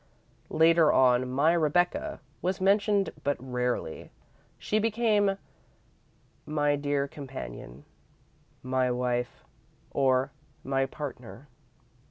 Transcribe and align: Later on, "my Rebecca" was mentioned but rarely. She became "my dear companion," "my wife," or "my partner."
Later 0.49 0.91
on, 0.91 1.29
"my 1.29 1.53
Rebecca" 1.53 2.21
was 2.41 2.59
mentioned 2.59 3.11
but 3.23 3.37
rarely. 3.39 4.09
She 4.57 4.79
became 4.79 5.37
"my 6.43 6.75
dear 6.75 7.07
companion," 7.07 7.85
"my 8.63 8.89
wife," 8.89 9.43
or 9.91 10.31
"my 10.63 10.87
partner." 10.87 11.49